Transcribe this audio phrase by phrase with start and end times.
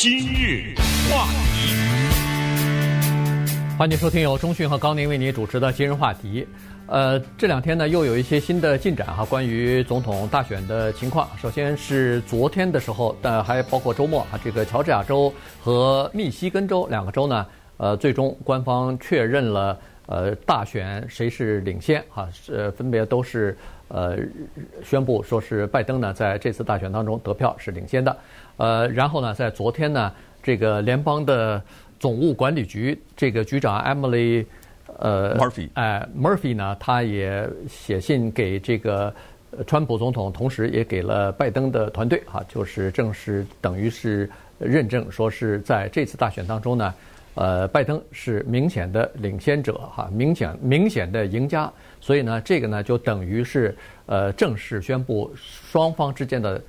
[0.00, 0.76] 今日
[1.10, 1.74] 话题，
[3.76, 6.46] 欢迎收听由中讯和高宁为您主持的今日话题。
[6.86, 11.28] 呃，这两天呢又有一些新的进展哈，关于总统大选的情况。
[11.42, 17.44] 首先是昨天的时候，但还包括周末啊，这个乔治亚州和密西根州两个州呢，
[17.78, 19.76] 呃，最终官方确认了
[20.06, 23.58] 呃大选谁是领先哈，呃，分别都是
[23.88, 24.16] 呃
[24.84, 28.16] 宣布说是拜登呢在这次大选当中得票是领先的。
[28.56, 30.12] 呃，然后呢，在昨天呢，
[30.42, 31.62] 这个联邦的
[32.00, 34.44] 总务管理局这个局长 Emily，
[34.98, 39.14] 呃，Murphy，哎，Murphy 呢，他也写信给这个
[39.66, 44.28] 川普总统，同时也给了拜登的团队，啊，就是正式等于是
[44.58, 46.92] 认证，说是在这次大选当中呢，
[47.38, 56.60] 呃，拜登是明显的领先者，哈，明显明显的赢家，所以呢，这个呢就等于是呃正式宣布双方之间的。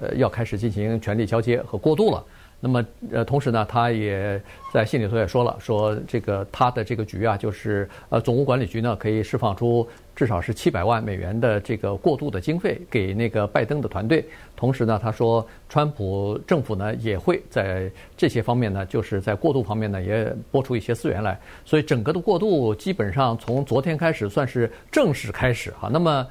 [0.00, 2.24] 呃，要开始进行权力交接和过渡了。
[2.60, 4.40] 那么，呃，同时呢，他也
[4.72, 14.26] 在信里头也说了，说这个他的这个局啊，就是呃，总务管理局呢可以释放出至少是七百万美元的这个过渡的经费给那个拜登的团队。
[14.56, 21.38] 同时呢，他说，川普政府呢也会在这些方面呢，就是在过渡方面呢也拨出一些资源来。
[21.64, 25.88] 所以，整个的过渡基本上从昨天开始算是正式开始哈。
[25.92, 26.26] 那么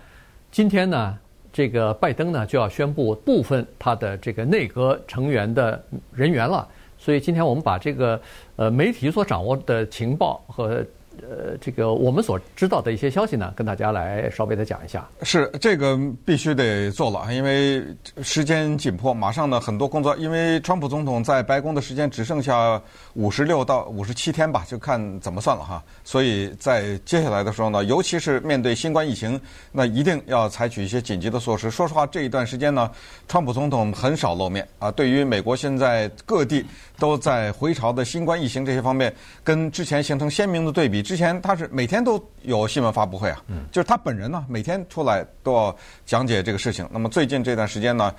[0.52, 1.17] 今天呢？
[1.58, 6.67] 这个拜登呢就要宣布部分他的这个内阁成员的人员了，
[7.00, 8.22] 所以今天我们把这个
[8.58, 10.85] 呃媒体所掌握的情报和。
[11.22, 15.08] 呃，这个我们所知道的一些消息呢，跟大家来稍微的讲一下。
[15.24, 17.84] 是这个必须得做了，因为
[18.22, 22.80] 时间紧迫，马上呢很多工作，因为川普总统在白宫的时间只剩下
[23.14, 25.84] 五十六到五十七天吧，就看怎么算了哈。
[26.04, 29.40] 所以在接下来的时候呢，尤其是面对新冠疫情，
[29.72, 31.72] 那一定要采取一些紧急的措施。
[31.72, 32.92] 说实话，这一段时间呢，
[33.28, 34.92] 川普总统很少露面啊。
[34.92, 36.66] 对于美国现在各地
[37.00, 41.06] 都在回潮的新冠疫情这些方面，跟之前形成鲜明的对比。
[41.08, 43.41] 之前他是每天都有新闻发布会啊，
[43.72, 45.73] 就是他本人呢每天出来都要
[46.06, 46.85] 讲解这个事情。
[46.91, 48.13] 那么最近这段时间呢，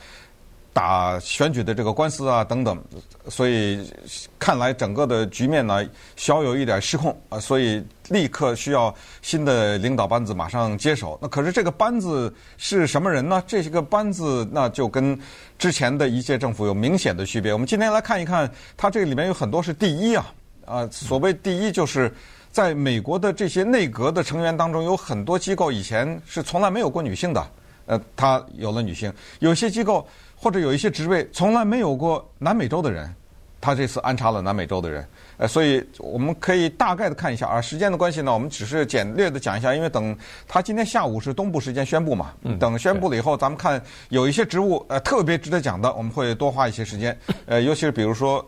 [0.72, 2.82] 打选举的这个官司啊等等，
[3.28, 3.92] 所以
[4.38, 11.18] 看来整个的局面呢小有一点失控啊，所以立刻需要新的领导班子马上接手。
[11.20, 13.44] 那可是这个班子是什么人呢？
[13.46, 15.14] 这些个班子那就跟
[15.58, 17.52] 之前的一届政府有明显的区别。
[17.52, 20.32] 我们今天来看一看，他这个里面有很多是第一啊
[20.64, 22.10] 啊，所谓第一就是。
[22.50, 27.46] 在美国的这些内阁的成员当中，有很多机构以前是从来没有过女性的，
[27.86, 33.14] 呃，他有了女性；有些机构或者有一些职位从来没有过南美洲的人，
[33.60, 35.06] 他这次安插了南美洲的人。
[35.36, 37.60] 呃，所以我们可以大概的看一下啊。
[37.60, 40.16] 时间的关系呢，我们只是简略的讲一下，因为等
[40.48, 47.16] 他今天下午是东部时间宣布嘛，等宣布了以后，咱们看有一些职务呃特别值得讲的，我们会多花一些时间。
[47.46, 48.44] 呃，尤其是比如说。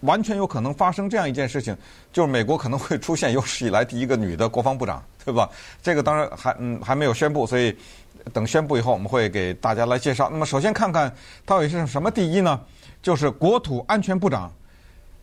[0.00, 1.76] 完全有可能发生这样一件事情，
[2.12, 5.48] 就是美国可能会出现有史以来第一个女的国防部长，对吧？
[5.82, 7.76] 这个当然还嗯还没有宣布，所以
[8.32, 10.28] 等宣布以后，我们会给大家来介绍。
[10.30, 11.12] 那么首先看看
[11.44, 12.60] 到底是什么第一呢？
[13.02, 14.52] 就是国土安全部长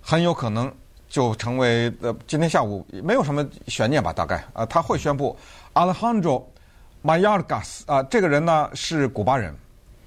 [0.02, 0.74] 很有可能
[1.10, 4.14] 就成为呃今天下午没有什么悬念吧？
[4.14, 5.38] 大概啊他会宣布
[5.74, 6.44] Alejandro
[7.04, 9.54] Mayorkas 啊这个人呢是古巴人，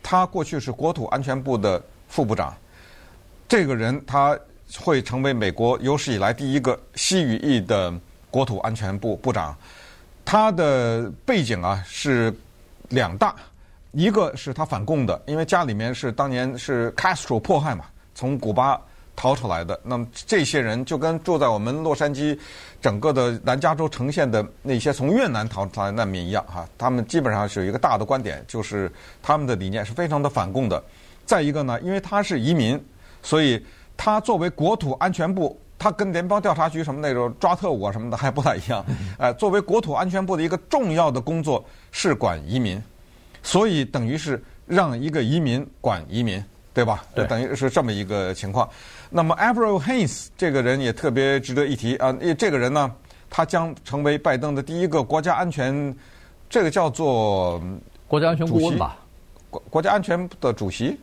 [0.02, 2.54] 他过去是国土安全部的副部长。
[3.48, 4.38] 这个人他
[4.80, 7.94] 会成为美国有史以来第一个西语裔的
[8.30, 9.56] 国土安全部部长。
[10.24, 12.34] 他的背景啊是
[12.88, 13.32] 两大，
[13.92, 17.84] 一个是他反共的，因为家里面是当年是 Castro 迫害嘛，
[18.16, 18.80] 从古巴
[19.14, 19.78] 逃出来的。
[19.84, 22.36] 那么这些人就跟住在我们洛杉矶
[22.82, 28.90] 整个的南加州城县的那些从越南逃出来难民一样哈，他们基本上是有一个大的观点，就是
[29.22, 30.82] 他们的理念是非常的反共的。
[31.24, 32.84] 再一个呢，因为他是移民。
[33.26, 33.60] 所以，
[33.96, 38.86] 他作为国土安全部，他跟联邦调查局什么那种抓特务啊什么的还不太一样。
[39.18, 42.80] 哎， 作为国土安全部的一个重要的工作是管移民，
[43.42, 46.40] 所以等于是让一个移民管移民，
[46.72, 47.04] 对吧？
[47.16, 48.68] 对，等于是这么一个情况。
[49.10, 52.92] 那么，Avril Haines 这个人也特别值得一提啊，因为这个人呢，
[53.28, 55.92] 他将成为拜登的第一个国家安全，
[56.48, 57.60] 这个叫做
[58.06, 58.96] 国家安全顾问吧，
[59.50, 60.96] 国国家安全的主席。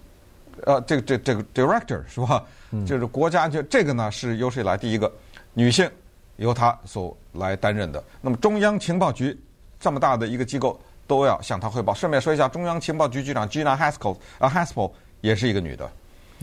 [0.66, 2.44] 呃，这个这这个 director 是吧？
[2.86, 5.12] 就是国家安全，这个呢是有史以来第一个
[5.54, 5.90] 女性
[6.38, 8.04] 由她所来担任的。
[8.22, 9.40] 那么中央情报局
[9.80, 11.94] 这么大的一个机构都要向她汇报。
[11.94, 14.92] 顺便说一下，中央情报局局长 Gina Haspel 啊 Haspel
[15.22, 15.90] 也是一个女的。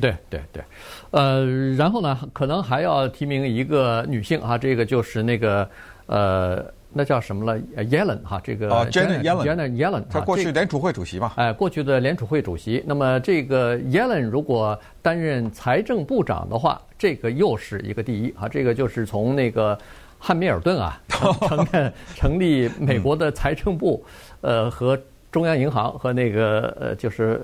[0.00, 0.64] 对对对，
[1.10, 5.68] 呃，然后呢，可能还要提名一个女性啊，这个就是那个
[6.06, 11.32] 呃那叫什么了？Yellen 哈，这个 Janet Yellen，Janet Yellen，他过去联储会主席嘛？
[11.36, 12.82] 哎，过去的联储会主席。
[12.86, 18.48] 那么这个 Yellen 如果担任财政部长的话，这个又是一个第一啊！
[18.48, 19.78] 这个就是从那个
[20.18, 21.00] 汉密尔顿啊，
[21.48, 24.04] 成成立美国的财政部，
[24.42, 24.98] 呃，和
[25.30, 27.40] 中央银行和那个呃，就是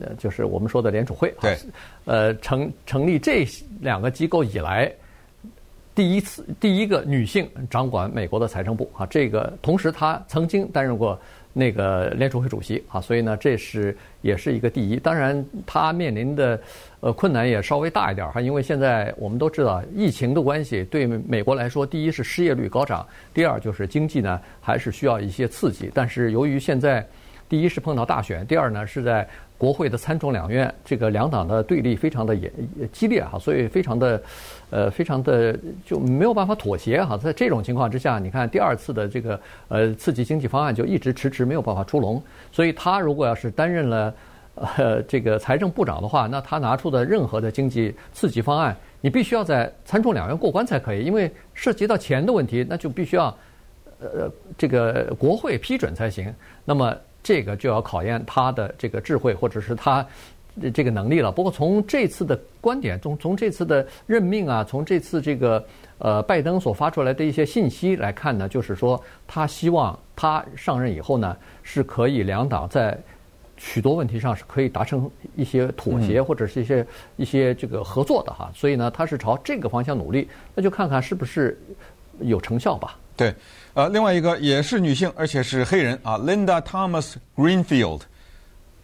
[0.00, 1.58] 呃，就是我们说的联储会，对，
[2.04, 3.44] 呃，成成立这
[3.80, 4.92] 两个机构以来。
[5.96, 11.18] 第一次，第一个女性掌管美国的财政部啊，这个同时她曾经担任过
[11.54, 14.96] 那个联储会主席啊，所以呢，这是也是一个第一。
[14.96, 16.60] 当然，她面临的
[17.00, 25.90] 呃困难也稍微大一点哈，因为现在我们都知道疫情的关系，对美国来说，第一是失业率高涨，第二就是经济呢还是需要一些刺激。
[25.94, 27.02] 但是由于现在
[27.48, 29.26] 第一是碰到大选，第二呢是在。
[29.58, 32.52] 国会的参众两院，这个两党的对立非常的也
[32.92, 34.22] 激烈哈，所以非常的，
[34.68, 37.16] 呃，非常的就没有办法妥协哈。
[37.16, 42.22] 在这种情况之下，你看第二次的这个呃刺激经济方案就一直迟迟没有办法出笼。
[42.52, 44.14] 所以他如果要是担任了
[44.76, 53.34] 呃这个财政部长的话，那他拿出的任何的经济刺激方案，你必须要在参众两院过关才可以，因为涉及到钱的问题，那就必须要
[54.00, 56.30] 呃这个国会批准才行。
[56.62, 56.94] 那么。
[57.26, 60.06] 这个就要考验他的这个智慧，或者是他
[60.72, 61.32] 这个能力了。
[61.32, 65.66] 不过从这次的观点，从从这次的任命啊，从这次这个
[65.98, 72.96] 呃拜登所发出来的一些信息来看呢，就是说他希望他上任以后呢，是可以两党在
[73.56, 76.86] 许多问题上是可以达成一些妥协，或者是一些
[77.16, 78.52] 一些这个合作的哈。
[78.54, 81.60] 所以呢，他是朝这个方向努力，那就看看是不是
[82.20, 82.96] 有成效吧。
[83.16, 83.34] 对。
[83.74, 88.00] 呃，另外一个也是女性，而且是黑人啊，Linda Thomas Greenfield。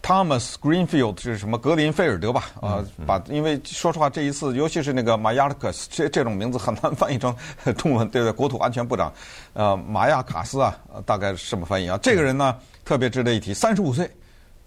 [0.02, 1.56] Thomas Greenfield 是什么？
[1.56, 2.50] 格林菲尔德吧？
[2.60, 7.34] 啊，把因为说实话，这一次尤其是那个 Mayorkas 这这种名字很难翻译成
[7.78, 8.32] 中文，对不对？
[8.32, 9.12] 国土安全部长，
[9.52, 10.76] 呃，马亚卡斯啊，
[11.06, 11.96] 大概是什么翻译啊？
[12.02, 14.10] 这个人呢，特别值得一提，三十五岁，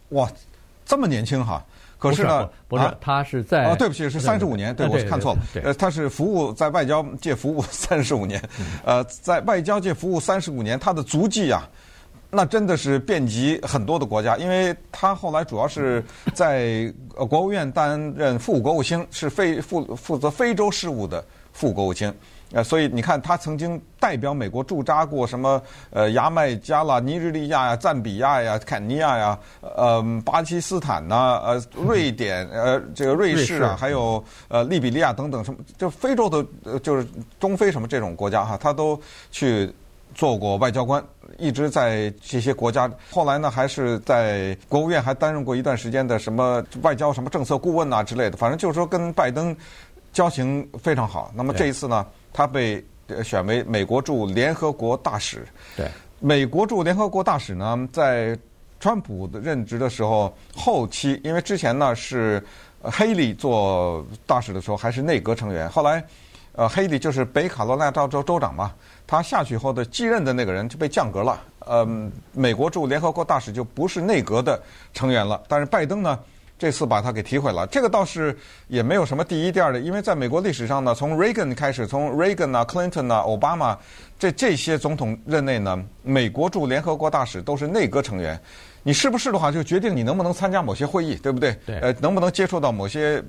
[0.09, 0.27] 哇，
[0.85, 1.61] 这么年轻哈。
[1.97, 5.39] 可是呢，不是，他是在啊，对不起，是三十五年，对，我是看错了。
[5.63, 8.41] 呃，他是服务在外交界服务三十五年，
[8.83, 11.67] 呃，在外交界服务三十五年，他的足迹啊，
[12.29, 16.03] 那真的是遍及很多的国家，因为他后来主要是
[16.33, 22.13] 在呃国务院担任副国务卿，是非负负责非洲事务的副国务卿。
[22.55, 37.05] 呃，所以你看，他曾经代表美国驻扎过什么呃牙买加啦、尼日利亚呀、赞比亚呀、肯尼亚呀、呃巴基斯坦呐、呃瑞典、呃这个瑞士啊，还有呃利比利亚等等什么，就非洲的，就是
[37.41, 38.97] 中非什么这种国家哈，他都
[39.31, 39.69] 去
[40.13, 41.03] 做过外交官，
[41.37, 42.89] 一直在这些国家。
[43.11, 48.37] 后来呢，还是在国务院还担任过一段时间的什么外交什么政策顾问呐之类的。
[48.37, 49.53] 反正就是说跟拜登
[50.13, 51.33] 交情非常好。
[51.35, 52.05] 那么这一次呢？
[52.35, 52.83] 他被
[53.23, 55.47] 选为美国驻联合国大使。
[55.77, 55.87] 对，
[56.19, 58.37] 美国驻联合国大使呢，在
[58.77, 62.43] 川普的任职的时候后期，因为之前呢是
[62.81, 66.03] 黑利做大使的时候还是内阁成员，后来
[66.51, 68.73] 呃黑利就是北卡罗来纳州州长嘛，
[69.07, 71.41] 他下去后的继任的那个人就被降格了。
[71.59, 71.87] 呃，
[72.33, 74.61] 美国驻联合国大使就不是内阁的
[74.93, 75.41] 成员了。
[75.47, 76.19] 但是拜登呢？
[76.57, 78.35] 这次把他给提回来，这个倒是
[78.67, 83.77] 也没有什么第一、第二的，因为在美国历史上呢，从 Reagan 开始，从 Reagan 啊、Clinton 啊、奥巴马
[84.17, 88.39] 这这些总统任内呢，美国驻联合国大使都是内阁成员。
[88.83, 91.53] 你是不是的话，就决定你能不能参加某些会议，对不对？
[91.65, 91.77] 对。
[91.79, 93.21] 呃，能不能接触到某些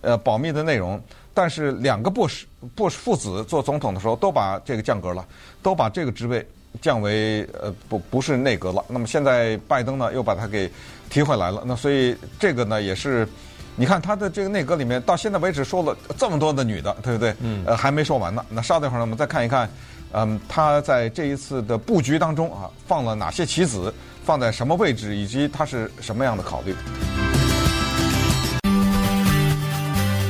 [0.00, 1.00] 呃保密的内容？
[1.32, 2.44] 但是两个布什
[2.74, 5.24] 布什父子做总统的时候，都把这个降格了，
[5.62, 6.44] 都把这个职位
[6.80, 8.84] 降为呃不不是内阁了。
[8.88, 10.68] 那么现在拜登呢，又把他给。
[11.12, 13.28] 提回来了，那所以这个呢也是，
[13.76, 17.34] 你看他的这个内阁里面到现在为止说了这么多的女的，对不对？
[17.40, 17.62] 嗯。
[17.66, 18.42] 呃，还没说完呢。
[18.48, 19.68] 那稍等会儿呢，我们再看一看，
[20.12, 23.92] 嗯，他在这一次的布局当中啊，放了哪些棋子，
[24.24, 26.74] 放在什么位置，以及他是什么样的考虑。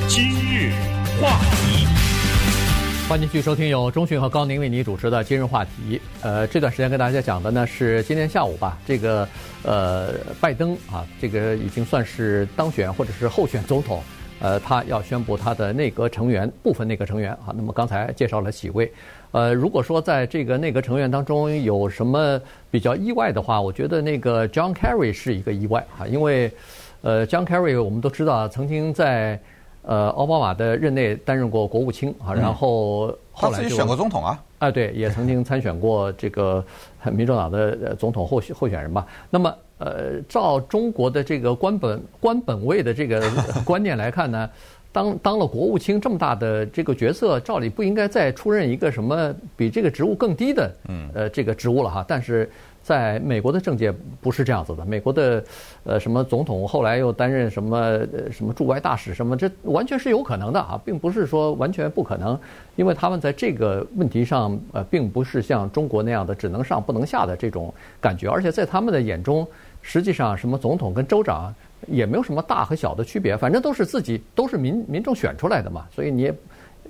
[0.09, 0.73] 今日
[1.21, 1.87] 话题。
[3.09, 6.01] 欢迎继续收听由中讯和高宁为您主持的今日话题。
[6.23, 9.29] 呃，这段时间跟大家讲的呢是今天下午吧，这个
[9.65, 14.03] 呃拜登啊，这个已经算是当选或者是候选总统，
[14.41, 17.55] 呃，他要宣布他的内阁成员部分内阁成员啊。
[17.57, 18.93] 那么刚才介绍了几位，
[19.31, 22.41] 呃，如果说在这个内阁成员当中有什么
[22.71, 26.51] 比较意外的话，我觉得那个 John Kerry 是一个意外啊，因为
[27.03, 29.41] 呃 John Kerry 我们都知道曾经在。
[29.83, 36.65] 呃，奥巴马的任内担任过国务卿啊，然后后来就他自己选过总统啊，啊，对，也曾经参选过这个
[37.13, 39.05] 民主党的总统候选候选人吧。
[39.29, 43.29] 那么，呃，照中国的这个官本官本位的这个
[43.67, 44.49] 观念来看呢，
[44.93, 52.05] 当当了国务卿这么大的这个角色，照理不应该再出任一个什么比这个职务更低的，嗯，呃，这个职务了哈。
[52.07, 52.49] 但是
[52.83, 55.43] 在美国的政界不是这样子的，美国的
[55.85, 62.39] 呃什么总统后来又担任什么呃什么驻外大使什么，这完全是有可能的啊，并不是说完全不可能，
[62.77, 69.47] 因为他们在这个问题上呃并不是像中国那样的只能上不能下的这种感觉，而且在他们的眼中，
[69.81, 71.55] 实际上什么总统跟州长。
[71.89, 76.35] 也没有什么大和小的区别，反正都是自己都是民民众选出来的嘛，所以你也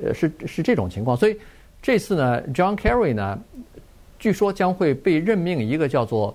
[0.04, 1.16] 呃是是这种情况。
[1.16, 1.34] 所以
[1.80, 3.38] 这次呢，John Kerry 呢，
[4.22, 6.32] 据说将会被任命一个叫做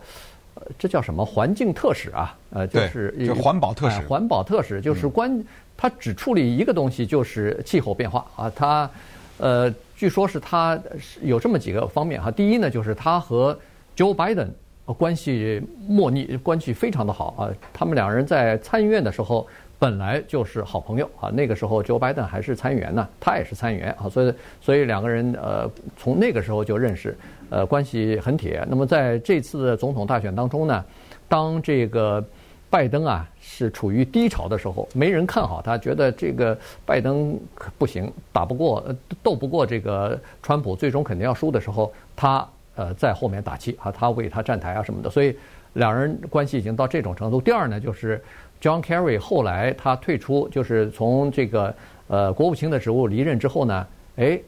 [0.56, 5.41] 呃这叫什么环境特使啊，呃就是就环保特使，环保特使就是关
[5.77, 8.51] 他只处理一个东西，就是气候变化啊。
[8.53, 8.89] 他
[9.38, 10.77] 呃据说是他
[11.22, 13.58] 有这么几个方面哈，第一呢就是他和
[13.96, 14.50] Joe Biden。
[14.98, 17.51] 关系莫逆，关系非常的好啊！
[17.74, 19.46] 他们两人在参议院的时候
[19.79, 21.29] 本来就是好朋友啊。
[21.29, 27.17] 那个时候，Joe Biden 还是参议员呢，他也是参议员啊，所以所以两个人呃从那个时候就认识，
[27.50, 28.65] 呃关系很铁。
[28.69, 30.86] 那么在这次的总统大选当中呢，
[31.27, 32.24] 当这个
[32.69, 37.39] 拜登啊是处于低潮的时候，没人看好他，觉得这个拜登
[37.77, 38.84] 不行，打不过，
[39.22, 42.48] 斗不过这个川普，最终肯定要输的时候，他。
[42.79, 45.36] 呃，在后面打气啊，他为他站台啊什么的，所以
[45.74, 47.41] 两人关系已经到这种程度。
[47.41, 48.24] 第二呢，就是
[48.62, 51.74] John Kerry 后来他退出，就是从这个
[52.08, 53.86] 呃国务卿的职务离任之后呢，
[54.16, 54.40] 哎，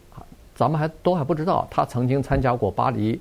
[0.56, 3.20] 咱们还都还不知道他曾经参加过巴黎，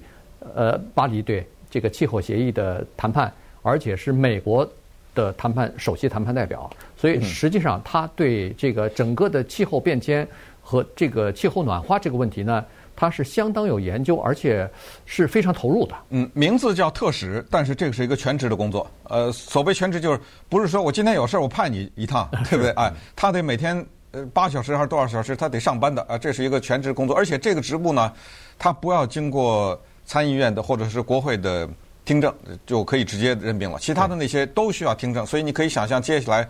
[0.54, 4.68] 呃巴黎对这个气候协议的谈判，而且是美国
[5.14, 10.26] 的谈判首席谈判代表，所以实际上他对这个整个的气候变迁
[10.62, 12.64] 和这个气候暖化这个问题呢。
[12.99, 14.69] 他是相当有研究，而且
[15.07, 15.95] 是非常投入的。
[16.11, 18.90] 嗯，名字叫特使，但是这个是一个全职的工作。
[19.05, 22.73] 呃，所谓全职就是不是说我今天有事儿我派你一趟， 对不对？
[22.73, 26.19] 哎，他得每天呃八小时还是多少小时，他得上班的啊。
[26.19, 28.12] 这是一个全职工作，而且这个职务呢，
[28.59, 31.69] 他不要经过参议院的或者是国会的
[32.05, 32.35] 听证
[32.67, 33.78] 就可以直接任命了。
[33.78, 36.49] 其他的那些都需要听证，所以你可以想象接下来。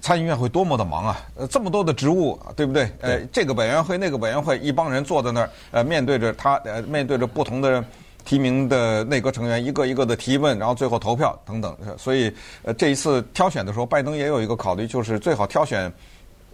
[0.00, 1.20] 参议院会多么的忙啊！
[1.36, 2.90] 呃，这么多的职务，对不对？
[3.00, 7.84] 呃，这个委员会、那个委员会，一帮人坐在那儿，呃，面对着他，呃，面对着不同的
[8.24, 11.76] 提名的内阁成员，一个一个的提问，然后最后投票等等。
[11.98, 12.32] 所以，
[12.62, 15.92] 呃，这一次挑选的时候，拜登也有一个考虑，就是最好挑选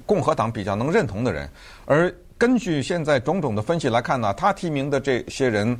[0.04, 1.48] 共和党比较能认同的人。
[1.84, 5.78] 而根据现在种种的分析来看呢，他提名的这些人。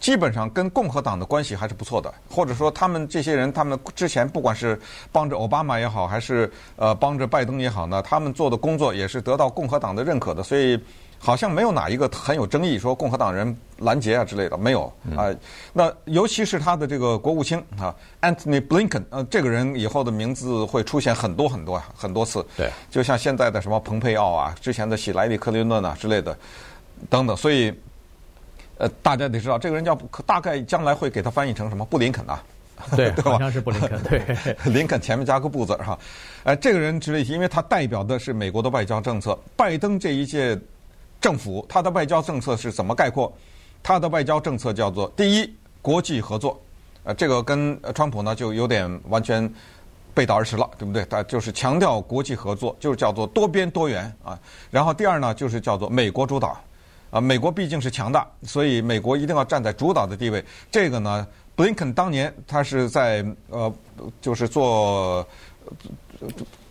[0.00, 4.78] 基本上跟共和党的关系还是不错的，或者说他们这些人，他们之前不管是
[5.10, 10.78] 帮着奥巴马也好，还是呃帮着拜登也好呢，他们做的工作也是得到共和党的认可的，所以
[11.18, 14.84] 好像没有哪一个很有争议，说共和党人拦截啊之类的没有
[15.16, 15.36] 啊、呃。
[15.72, 26.38] 那尤其是他的这个国务卿啊，Anthony Blinken，呃，这个人以后的名字会出现很多很多很多次，对，就像现在的什么蓬佩奥啊，之前的喜来利克林顿啊之类的
[27.10, 27.74] 等等，所以。
[28.78, 29.94] 呃，大家得知道，这个人叫
[30.24, 32.42] 大概将来会给他翻译成什么布林肯啊？
[32.96, 33.32] 对， 对吧？
[33.32, 34.00] 好像是布林肯。
[34.04, 34.22] 对，
[34.72, 35.98] 林肯前面加个布字哈。
[36.44, 39.36] 呃，这个人之类，因为他代表的是美国的外交政策。
[39.56, 40.56] 拜登这一届
[41.20, 43.32] 政府，他的外交政策是怎么概括？
[43.82, 46.60] 他的外交政策叫做第一，国际合作。
[47.02, 49.52] 呃，这个跟川普呢就有点完全
[50.14, 51.04] 背道而驰了，对不对？
[51.06, 54.38] 他就是强调国际合作，就是叫做多边多元啊。
[54.70, 56.56] 然后第二呢，就是叫做美国主导。
[57.10, 60.44] 啊，美国毕竟是强大，所以美国一定要站在主导的地位。
[60.70, 63.72] 这个呢，布林肯当年他是在呃，
[64.20, 65.26] 就是做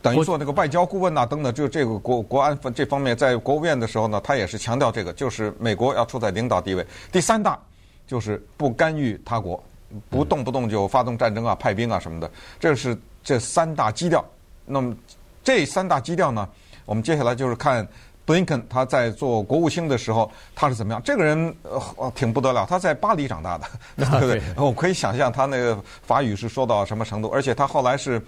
[0.02, 6.86] 等于做那个外交顾问呐、啊，等等，就这个国国安这方面，在国务院的时候呢，他也是强调这个，就是美国要处在领导地位。
[7.12, 7.60] 第三大
[8.06, 9.62] 就是不干预他国，
[10.08, 12.30] 不动不动就发动战争啊、派兵啊什么的，
[12.60, 14.24] 这是这三大基调。
[14.66, 14.96] 那么
[15.44, 16.48] 这三大基调呢，
[16.86, 17.88] 我们接下来就是看。
[18.28, 21.02] 布林肯他在做国务卿的时候，他是怎么样？
[21.02, 23.66] 这个人呃挺不得了，他在巴黎长大的，
[23.96, 24.42] 对不对？
[24.58, 27.30] 我可以想象他那个法语是说到什么程度。
[27.30, 28.22] 而且他后来是，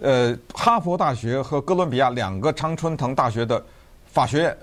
[0.00, 3.64] 呃，哈佛大学和哥伦比亚两个常春藤大学的
[4.12, 4.58] 法学院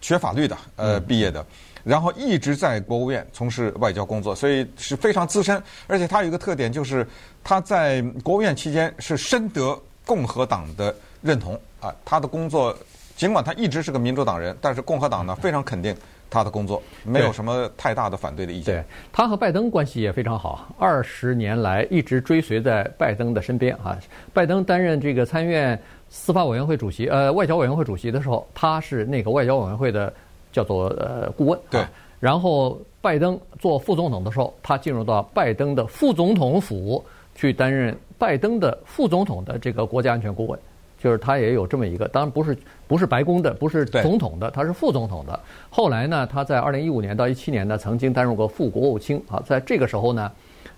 [0.00, 1.44] 学法律的呃毕业的，
[1.84, 5.62] 然后一直在国务院从事外交工作，所以是非常资深。
[5.86, 7.06] 而且他有一个特点，就是
[7.44, 12.74] 他在国务院期间是深得共和党的认同啊，他的工作。
[13.16, 15.94] 尽管他一直是个民主党人，但是共和党呢非常肯定
[16.28, 18.74] 他的工作，没有什么太大的反对的意见。
[18.74, 23.96] 对，他和拜登关系也非常好，二十年来一直追随在拜登的身边啊。
[24.32, 30.12] 拜登担任这个参院司法委员会主席，呃，外交委员会主席的时候，他是那个外交委员会的
[30.50, 31.58] 叫做呃顾问。
[31.70, 31.84] 对。
[32.18, 37.04] 然后拜登做副总统的时候，他进入到拜登的副总统府
[37.34, 40.58] 去担任拜登的副总统的这个国家安全顾问。
[41.04, 42.56] 就是他也有这么一个，当然不是
[42.88, 45.38] 不是白宫的，不是总统的，他是副总统的。
[45.68, 50.32] 后来呢，他在二零一五年到一七年呢，曾经担任过副国务卿啊，在这个时候呢，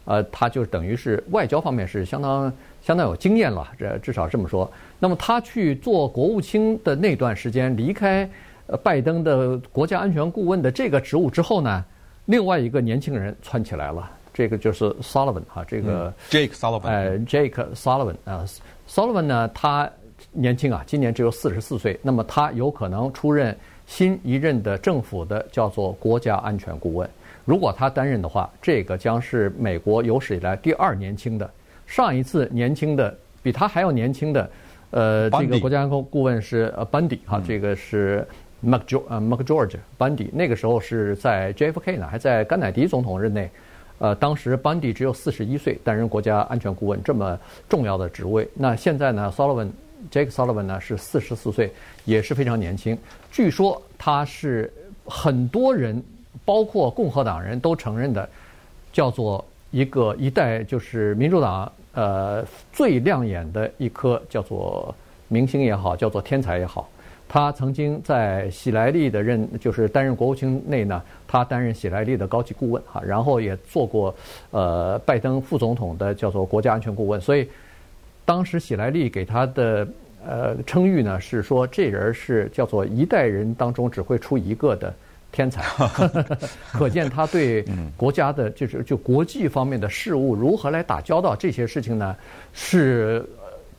[0.05, 2.53] 呃，他就等于是外交方面是相当
[2.83, 4.69] 相当有经验了，这至少这么说。
[4.99, 8.29] 那么他去做国务卿的那段时间，离开
[8.67, 11.85] 呃拜登的国家安全顾问的这个职务之后呢，
[12.25, 14.11] 另外一个年轻人窜起来了。
[14.35, 18.45] 这个就是 Sullivan 哈，这个 Jake Sullivan，呃，Jake Sullivan 啊
[18.87, 19.91] ，Sullivan 呢，他
[20.33, 23.57] 年轻啊，今年只有四十四岁，那么他有可能出任
[23.87, 27.09] 新一任的政府的叫做国家安全顾问。
[27.45, 31.49] 如果他担任的话，这个将是美国有史以来第二年轻的。
[31.87, 34.51] 上一次年轻的比他还要年轻的，
[34.91, 38.27] 呃，这个国家安全顾问是呃 Bundy 哈，这个是
[38.65, 43.49] McGeorge 呃 McGeorge Bundy，那个时候是在 JFK 呢，还在甘乃迪总统任内。
[43.99, 48.47] 呃，当时班迪只有四十一岁，担任国家安全顾问这么重要的职位。
[48.53, 49.71] 那现在呢，Sullivan
[50.11, 51.73] Jake Sullivan 呢是四十四岁，
[52.05, 52.97] 也是非常年轻。
[53.31, 54.73] 据说他是
[55.05, 56.03] 很多人，
[56.45, 58.29] 包括共和党人都承认的，
[58.93, 64.95] 叫做一个一代就是民主党呃最亮眼的一颗叫做
[65.29, 66.89] 明星也好，叫做天才也好。
[67.29, 74.15] 他曾经在喜来利的任，就是担任国务卿内呢，他担任喜来利的高级顾问哈，然后也做过
[74.53, 77.49] 呃拜登副总统的叫做国家安全顾问，所以
[78.27, 79.89] 当时喜来利给他的
[80.27, 84.95] 呃称誉呢是说这人是叫做一代人当中只会出一个的
[85.33, 85.63] 天才，
[86.73, 87.65] 可见他对
[87.97, 92.15] 国家的就是就国际方面的事务如何来打交道这些事情呢
[92.53, 93.25] 是。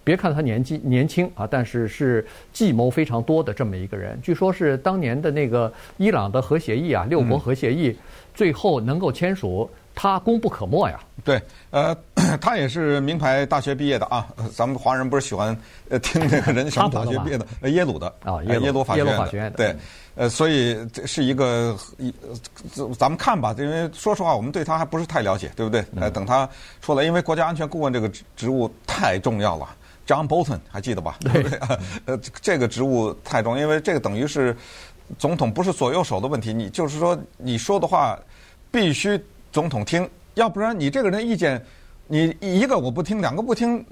[0.04, 4.18] 别看他年纪年轻啊，但是是计谋非常多的这么一个人。
[4.22, 7.94] 据说是当年的那个伊朗的核协议啊，六国核协议，
[8.34, 10.98] 最后能够签署，他功不可没呀。
[11.26, 11.94] 对，呃，
[12.42, 14.28] 他也是名牌大学毕业的啊。
[14.54, 15.58] 咱们华人不是喜欢
[15.90, 17.46] 呃听那个人什么大学毕业的？
[17.70, 19.58] 耶鲁的啊，耶鲁法学院法学院的。
[19.58, 19.76] 对，
[20.16, 22.14] 呃，所以这是一个一，
[22.98, 25.86] 咱们看吧，因为说实话，我们对他还不是太了解，对不对？
[26.00, 26.50] 呃，等他
[26.82, 29.68] 出来，因为国家安全顾问这个职职务太重要了。
[30.08, 31.18] John Bolton 还记得吧？
[31.20, 31.60] 对不对？
[32.06, 34.56] 呃，这个职务太重要，因为这个等于是
[35.20, 38.18] 总统不是左右手的问题，你就是说你说的话
[38.72, 41.62] 必须总统听，要不然你这个人意见，
[42.08, 43.86] 你一个我不听，两个不听，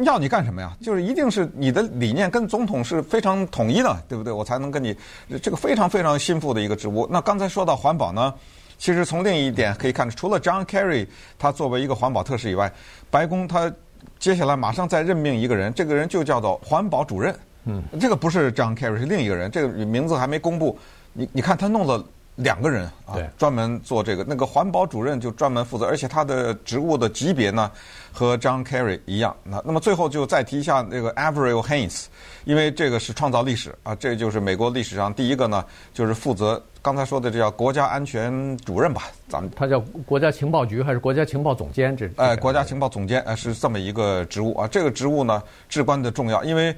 [0.00, 0.76] 要你干什么呀？
[0.80, 4.32] 就是一定是你的理念跟总统是非常统一的，对不对？
[4.32, 4.96] 我才能跟你
[5.42, 7.06] 这个非常非常心腹的一个职务。
[7.10, 8.34] 那刚才说到环保呢，
[8.78, 11.06] 其实从另一点可以看出，除了 John Kerry
[11.38, 12.72] 他作为一个环保特使以外，
[13.10, 13.72] 白宫他。
[14.18, 17.34] 接下来马上再任命一个人，这个人就叫做环保主任。
[17.66, 20.78] 嗯，这个不是 John Kerry，是另一个人，这个名字还没公布。
[21.12, 22.02] 你你看他弄了
[22.42, 24.24] 两个人啊，专门做这个。
[24.26, 27.70] 那个环保主任就专门负责，而且他的职务的级别呢
[28.12, 29.36] 和 John Kerry 一样。
[29.44, 32.06] 那那么最后就再提一下那个 Avril Haines，
[32.44, 36.62] 因为这个是创造历史啊，这就是美国历史上第一个呢，就是负责。
[36.82, 39.02] 刚才说的这叫国家安全主任吧？
[39.28, 41.94] 咱们他叫国家情报局还是国家情报总监？
[41.94, 44.66] 这哎，国家情报总监，呃，是这么一个职务啊。
[44.66, 46.74] 这个职务呢，至关的重要，因为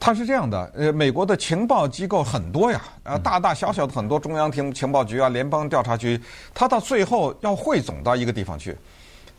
[0.00, 0.72] 他是这样的。
[0.74, 6.18] 呃，美国的情报机构很多呀，啊，大大小小的很多，中央情情报局啊，联邦调查局，
[6.54, 8.74] 他到最后要汇总到一个地方去。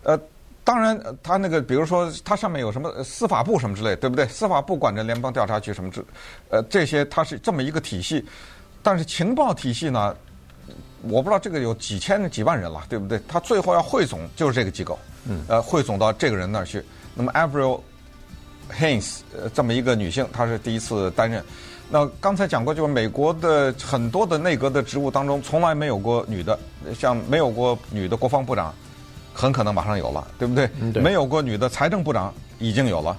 [0.04, 0.18] 呃，
[0.64, 4.28] 当然，他那个，比如说，他上面有什么司法部什么之类，对不对？
[4.28, 6.06] 司法部管着联邦调查局什么之，
[6.50, 8.24] 呃，这些他是这么一个体系。
[8.84, 10.16] 但是情报体系呢，
[11.02, 13.20] 我不知道这个有几千几万人了，对不对？
[13.28, 16.84] 他最后要汇总就是这个机构，嗯，呃，汇总到这个人那儿去。
[17.14, 17.82] 那么 Avril
[18.72, 21.44] Haines 呃这么一个女性，她是第一次担任。
[21.90, 26.58] 那刚才讲过，就是美国的很多的内阁的职务当中，从来没有过女的，
[26.98, 28.74] 像没有过女的国防部长，
[29.34, 30.70] 很可能马上有了，对不对？
[30.80, 31.04] 嗯，对。
[31.04, 33.18] 没有过女的财政部长，已经有了。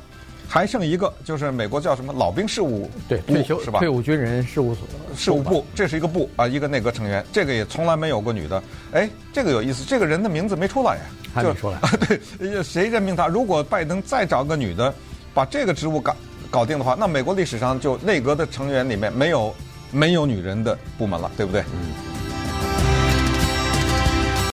[0.48, 3.78] 还剩一个，就是美国叫什么老兵事务对退休是吧？
[3.78, 4.86] 退伍军人事务所
[5.16, 8.62] 事务部，这是一个部啊，一个内阁成员，这个也从来没有过女的。
[8.92, 11.02] 哎，这个有意思，这个人的名字没出来呀，
[11.34, 11.78] 还没出来。
[12.38, 13.26] 对，谁任命他？
[13.26, 14.94] 如果拜登再找个女的，
[15.34, 16.14] 把这个职务搞
[16.50, 19.54] 搞定的话，那美国历史上就内阁的成员里面没有
[19.90, 21.62] 没有女人的部门了，对不对？
[21.72, 22.11] 嗯。